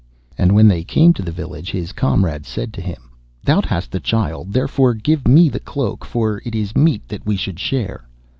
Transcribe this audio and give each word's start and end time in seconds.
And 0.35 0.53
when 0.55 0.67
they 0.67 0.83
came 0.83 1.13
to 1.13 1.21
the 1.21 1.31
village, 1.31 1.69
his 1.69 1.91
comrade 1.91 2.47
said 2.47 2.73
to 2.73 2.81
him, 2.81 3.11
'Thou 3.45 3.61
hast 3.61 3.91
the 3.91 3.99
child, 3.99 4.51
therefore 4.51 4.95
give 4.95 5.27
me 5.27 5.47
the 5.47 5.59
cloak, 5.59 6.05
for 6.05 6.41
it 6.43 6.55
is 6.55 6.75
meet 6.75 7.07
that 7.09 7.23
we 7.27 7.35
should 7.37 7.59
share. 7.59 8.07